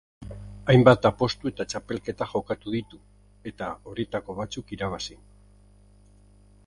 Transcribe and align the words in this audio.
Hainbat 0.73 1.03
apustu 1.09 1.51
eta 1.51 1.67
txapelketa 1.73 2.27
jokatu 2.31 2.73
ditu, 2.77 3.01
eta, 3.53 3.69
horietako 3.93 4.37
batzuk 4.41 4.75
irabazi. 4.79 5.23